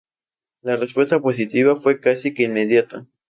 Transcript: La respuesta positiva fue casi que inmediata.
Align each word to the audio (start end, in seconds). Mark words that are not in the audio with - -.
La 0.63 0.77
respuesta 0.77 1.19
positiva 1.19 1.75
fue 1.79 1.99
casi 1.99 2.33
que 2.33 2.41
inmediata. 2.45 3.05